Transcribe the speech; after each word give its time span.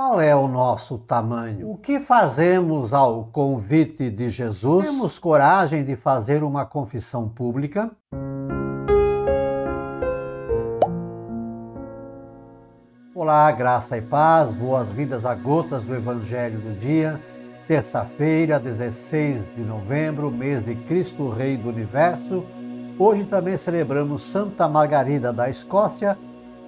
Qual 0.00 0.20
é 0.20 0.32
o 0.32 0.46
nosso 0.46 0.96
tamanho? 0.96 1.72
O 1.72 1.76
que 1.76 1.98
fazemos 1.98 2.94
ao 2.94 3.24
convite 3.32 4.08
de 4.08 4.30
Jesus? 4.30 4.84
Temos 4.84 5.18
coragem 5.18 5.84
de 5.84 5.96
fazer 5.96 6.44
uma 6.44 6.64
confissão 6.64 7.28
pública? 7.28 7.90
Olá, 13.12 13.50
graça 13.50 13.96
e 13.96 14.00
paz, 14.00 14.52
boas-vindas 14.52 15.26
a 15.26 15.34
gotas 15.34 15.82
do 15.82 15.96
Evangelho 15.96 16.60
do 16.60 16.78
Dia, 16.78 17.20
terça-feira, 17.66 18.60
16 18.60 19.56
de 19.56 19.62
novembro, 19.62 20.30
mês 20.30 20.64
de 20.64 20.76
Cristo 20.76 21.28
Rei 21.28 21.56
do 21.56 21.70
Universo. 21.70 22.44
Hoje 22.96 23.24
também 23.24 23.56
celebramos 23.56 24.22
Santa 24.22 24.68
Margarida 24.68 25.32
da 25.32 25.50
Escócia, 25.50 26.16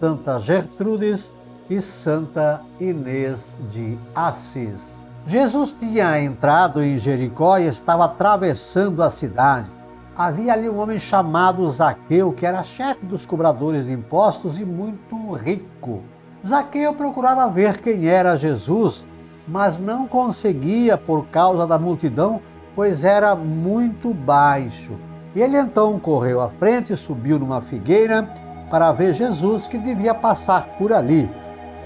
Santa 0.00 0.38
Gertrudes 0.38 1.34
e 1.70 1.80
Santa 1.80 2.62
Inês 2.80 3.58
de 3.70 3.98
Assis. 4.14 4.98
Jesus 5.26 5.74
tinha 5.78 6.20
entrado 6.20 6.82
em 6.82 6.98
Jericó 6.98 7.58
e 7.58 7.66
estava 7.66 8.06
atravessando 8.06 9.02
a 9.02 9.10
cidade. 9.10 9.68
Havia 10.16 10.54
ali 10.54 10.68
um 10.68 10.78
homem 10.78 10.98
chamado 10.98 11.68
Zaqueu, 11.70 12.32
que 12.32 12.46
era 12.46 12.62
chefe 12.62 13.04
dos 13.04 13.26
cobradores 13.26 13.84
de 13.84 13.92
impostos 13.92 14.58
e 14.58 14.64
muito 14.64 15.32
rico. 15.32 16.02
Zaqueu 16.46 16.94
procurava 16.94 17.48
ver 17.48 17.80
quem 17.80 18.08
era 18.08 18.38
Jesus, 18.38 19.04
mas 19.46 19.76
não 19.76 20.08
conseguia 20.08 20.96
por 20.96 21.26
causa 21.26 21.66
da 21.66 21.78
multidão, 21.78 22.40
pois 22.74 23.04
era 23.04 23.34
muito 23.34 24.14
baixo. 24.14 24.92
E 25.36 25.42
ele 25.42 25.58
então 25.58 25.98
correu 25.98 26.40
à 26.40 26.48
frente, 26.48 26.96
subiu 26.96 27.38
numa 27.38 27.60
figueira 27.60 28.26
para 28.70 28.92
ver 28.92 29.14
Jesus 29.14 29.66
que 29.66 29.78
devia 29.78 30.14
passar 30.14 30.66
por 30.78 30.92
ali. 30.92 31.30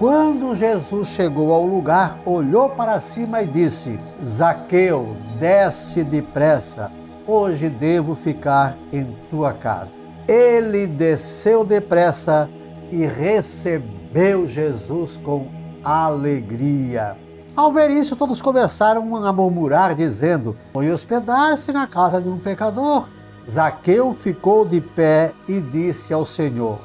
Quando 0.03 0.53
Jesus 0.53 1.11
chegou 1.11 1.53
ao 1.53 1.65
lugar, 1.65 2.19
olhou 2.27 2.69
para 2.69 2.99
cima 2.99 3.41
e 3.41 3.47
disse: 3.47 4.01
Zaqueu, 4.25 5.15
desce 5.39 6.03
depressa, 6.03 6.91
hoje 7.25 7.69
devo 7.69 8.17
ficar 8.17 8.77
em 8.93 9.17
tua 9.31 9.53
casa. 9.53 9.93
Ele 10.27 10.89
desceu 10.89 11.65
depressa 11.65 12.51
e 12.91 13.07
recebeu 13.07 14.45
Jesus 14.45 15.21
com 15.23 15.47
alegria. 15.85 17.17
Ao 17.55 17.71
ver 17.71 17.93
isso, 17.93 18.17
todos 18.17 18.43
começaram 18.43 19.25
a 19.25 19.33
murmurar, 19.33 19.95
dizendo: 19.95 20.57
Foi 20.73 20.91
hospedar-se 20.91 21.71
na 21.71 21.87
casa 21.87 22.21
de 22.21 22.29
um 22.29 22.41
pecador. 22.41 23.09
Zaqueu 23.49 24.13
ficou 24.15 24.65
de 24.65 24.81
pé 24.81 25.31
e 25.47 25.61
disse 25.61 26.13
ao 26.13 26.27
Senhor: 26.27 26.81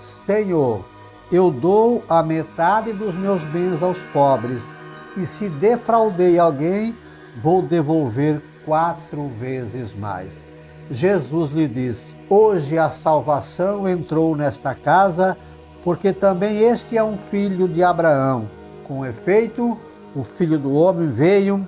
Senhor, 0.00 0.84
eu 1.30 1.50
dou 1.50 2.04
a 2.08 2.22
metade 2.22 2.92
dos 2.92 3.14
meus 3.14 3.44
bens 3.46 3.82
aos 3.82 4.02
pobres, 4.12 4.68
e 5.16 5.26
se 5.26 5.48
defraudei 5.48 6.38
alguém, 6.38 6.94
vou 7.42 7.62
devolver 7.62 8.40
quatro 8.64 9.28
vezes 9.28 9.94
mais. 9.94 10.44
Jesus 10.90 11.50
lhe 11.50 11.66
disse: 11.66 12.14
Hoje 12.28 12.78
a 12.78 12.88
salvação 12.90 13.88
entrou 13.88 14.36
nesta 14.36 14.74
casa, 14.74 15.36
porque 15.82 16.12
também 16.12 16.58
este 16.58 16.96
é 16.96 17.02
um 17.02 17.18
filho 17.30 17.66
de 17.66 17.82
Abraão. 17.82 18.48
Com 18.86 19.04
efeito, 19.04 19.76
o 20.14 20.22
filho 20.22 20.58
do 20.58 20.72
homem 20.74 21.08
veio 21.08 21.66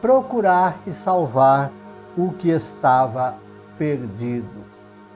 procurar 0.00 0.78
e 0.86 0.92
salvar 0.92 1.70
o 2.16 2.32
que 2.32 2.48
estava 2.48 3.34
perdido. 3.76 4.64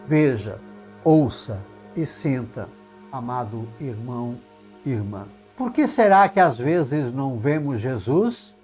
Veja, 0.06 0.58
ouça 1.04 1.58
e 1.96 2.04
sinta 2.04 2.77
amado 3.12 3.68
irmão, 3.80 4.38
irmã. 4.84 5.26
Por 5.56 5.72
que 5.72 5.86
será 5.86 6.28
que 6.28 6.38
às 6.38 6.56
vezes 6.56 7.12
não 7.12 7.38
vemos 7.38 7.80
Jesus? 7.80 8.54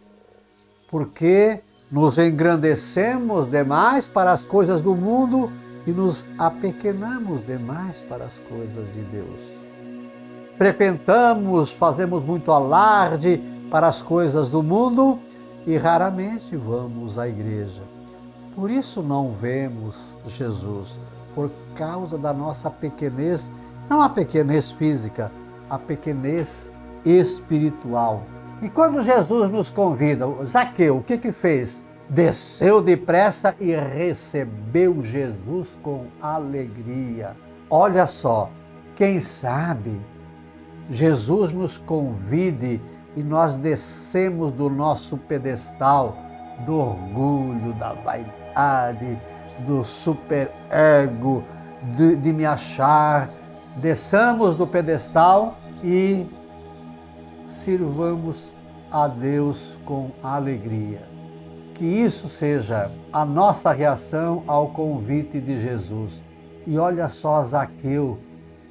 Porque 0.89 1.61
nos 1.91 2.19
engrandecemos 2.19 3.49
demais 3.49 4.07
para 4.07 4.33
as 4.33 4.45
coisas 4.45 4.81
do 4.81 4.95
mundo 4.95 5.51
e 5.87 5.91
nos 5.91 6.27
apequenamos 6.39 7.45
demais 7.47 8.01
para 8.03 8.25
as 8.25 8.39
coisas 8.41 8.87
de 8.95 9.01
Deus. 9.11 9.41
Frequentamos, 10.57 11.73
fazemos 11.73 12.23
muito 12.23 12.53
alarde 12.53 13.43
para 13.71 13.89
as 13.89 14.01
coisas 14.01 14.49
do 14.49 14.63
mundo 14.63 15.19
e 15.67 15.77
raramente 15.77 16.57
vamos 16.57 17.19
à 17.19 17.29
igreja. 17.29 17.83
Por 18.55 18.71
isso 18.71 19.03
não 19.03 19.33
vemos 19.33 20.15
Jesus, 20.29 20.99
por 21.35 21.51
causa 21.75 22.17
da 22.17 22.33
nossa 22.33 22.71
pequenez 22.71 23.51
não 23.89 24.03
a 24.03 24.09
pequenez 24.09 24.71
física, 24.73 25.31
a 25.69 25.79
pequenez 25.79 26.71
espiritual. 27.05 28.23
E 28.63 28.69
quando 28.69 29.03
Jesus 29.03 29.51
nos 29.51 29.71
convida, 29.71 30.27
Zaqueu, 30.45 30.99
o 30.99 31.03
que 31.03 31.19
que 31.19 31.33
fez? 31.33 31.85
Desceu 32.09 32.81
depressa 32.83 33.55
e 33.59 33.75
recebeu 33.75 35.03
Jesus 35.03 35.77
com 35.83 36.07
alegria. 36.21 37.37
Olha 37.69 38.07
só, 38.07 38.51
quem 38.95 39.21
sabe 39.21 40.01
Jesus 40.91 41.53
nos 41.53 41.79
convide 41.79 42.81
e 43.17 43.23
nós 43.23 43.55
descemos 43.55 44.53
do 44.53 44.69
nosso 44.69 45.17
pedestal 45.17 46.17
do 46.67 46.79
orgulho, 46.79 47.73
da 47.75 47.93
vaidade, 47.93 49.19
do 49.61 49.85
superego, 49.85 51.43
de, 51.97 52.17
de 52.17 52.33
me 52.33 52.45
achar 52.45 53.29
desçamos 53.77 54.55
do 54.55 54.67
pedestal 54.67 55.59
e 55.83 56.27
sirvamos 57.47 58.53
a 58.91 59.09
Deus 59.09 59.77
com 59.85 60.11
alegria. 60.23 61.03
Que 61.75 61.85
isso 61.85 62.29
seja 62.29 62.91
a 63.13 63.25
nossa 63.25 63.73
reação 63.73 64.45
ao 64.47 64.69
convite 64.69 65.41
de 65.41 65.61
Jesus. 65.61 66.21
E 66.67 66.79
olha 66.79 67.09
só, 67.09 67.43
Zaqueu 67.43 68.19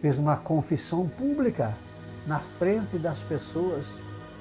fez 0.01 0.17
uma 0.17 0.37
confissão 0.37 1.07
pública 1.07 1.75
na 2.25 2.39
frente 2.39 2.97
das 2.97 3.19
pessoas. 3.19 3.85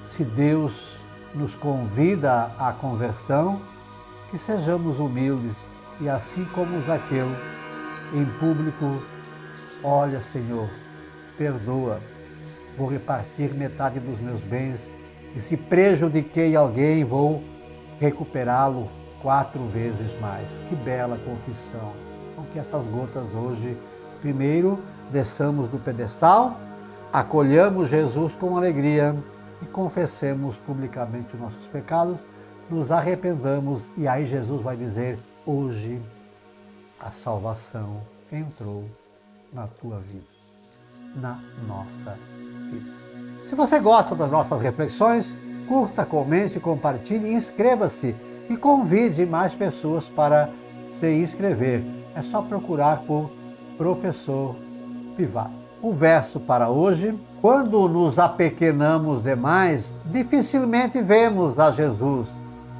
Se 0.01 0.23
Deus 0.23 0.97
nos 1.35 1.55
convida 1.55 2.51
à 2.57 2.71
conversão, 2.71 3.61
que 4.29 4.37
sejamos 4.37 4.99
humildes 4.99 5.67
e 5.99 6.09
assim 6.09 6.45
como 6.45 6.81
Zaqueu, 6.81 7.27
em 8.13 8.25
público 8.39 9.01
Olha, 9.83 10.21
Senhor, 10.21 10.69
perdoa, 11.37 11.99
vou 12.77 12.87
repartir 12.87 13.53
metade 13.53 13.99
dos 13.99 14.17
meus 14.21 14.39
bens 14.39 14.89
e 15.35 15.41
se 15.41 15.57
prejudiquei 15.57 16.55
alguém, 16.55 17.03
vou 17.03 17.43
recuperá-lo 17.99 18.89
quatro 19.21 19.61
vezes 19.67 20.17
mais. 20.21 20.47
Que 20.69 20.75
bela 20.75 21.17
confissão. 21.17 21.91
Então, 22.31 22.45
que 22.53 22.59
essas 22.59 22.85
gotas 22.85 23.35
hoje, 23.35 23.77
primeiro, 24.21 24.79
desçamos 25.11 25.67
do 25.67 25.77
pedestal, 25.77 26.57
acolhamos 27.11 27.89
Jesus 27.89 28.35
com 28.35 28.55
alegria 28.55 29.13
e 29.61 29.65
confessemos 29.65 30.55
publicamente 30.57 31.35
nossos 31.35 31.67
pecados, 31.67 32.25
nos 32.69 32.89
arrependamos 32.89 33.91
e 33.97 34.07
aí 34.07 34.25
Jesus 34.25 34.61
vai 34.61 34.77
dizer: 34.77 35.19
hoje 35.45 36.01
a 37.01 37.11
salvação 37.11 38.01
entrou 38.31 38.85
na 39.53 39.67
tua 39.67 39.99
vida, 39.99 40.25
na 41.15 41.39
nossa 41.67 42.17
vida. 42.71 42.91
Se 43.45 43.55
você 43.55 43.79
gosta 43.79 44.15
das 44.15 44.31
nossas 44.31 44.61
reflexões, 44.61 45.35
curta, 45.67 46.05
comente, 46.05 46.59
compartilhe, 46.59 47.33
inscreva-se 47.33 48.15
e 48.49 48.57
convide 48.57 49.25
mais 49.25 49.53
pessoas 49.53 50.09
para 50.09 50.49
se 50.89 51.09
inscrever. 51.13 51.83
É 52.15 52.21
só 52.21 52.41
procurar 52.41 53.01
por 53.01 53.29
Professor 53.77 54.55
Pivato. 55.15 55.51
O 55.81 55.91
verso 55.91 56.39
para 56.39 56.69
hoje: 56.69 57.17
quando 57.41 57.87
nos 57.87 58.17
apequenamos 58.17 59.23
demais, 59.23 59.93
dificilmente 60.05 61.01
vemos 61.01 61.59
a 61.59 61.71
Jesus. 61.71 62.29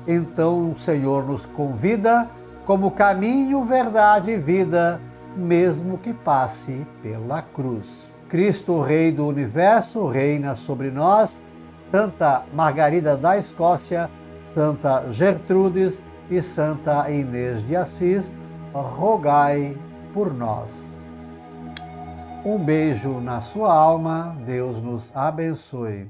Então 0.07 0.71
o 0.71 0.79
Senhor 0.79 1.25
nos 1.25 1.45
convida 1.45 2.29
como 2.65 2.91
caminho, 2.91 3.63
verdade 3.63 4.31
e 4.31 4.37
vida 4.37 4.99
mesmo 5.35 5.97
que 5.97 6.13
passe 6.13 6.85
pela 7.01 7.41
cruz. 7.41 8.11
Cristo, 8.29 8.81
Rei 8.81 9.11
do 9.11 9.27
Universo, 9.27 10.07
reina 10.07 10.55
sobre 10.55 10.89
nós. 10.89 11.41
Santa 11.91 12.43
Margarida 12.53 13.15
da 13.15 13.37
Escócia, 13.37 14.09
Santa 14.55 15.11
Gertrudes 15.11 16.01
e 16.29 16.41
Santa 16.41 17.09
Inês 17.11 17.63
de 17.67 17.75
Assis, 17.75 18.33
rogai 18.73 19.77
por 20.13 20.33
nós. 20.33 20.71
Um 22.43 22.57
beijo 22.57 23.19
na 23.19 23.39
sua 23.41 23.73
alma, 23.73 24.35
Deus 24.45 24.81
nos 24.81 25.11
abençoe. 25.15 26.09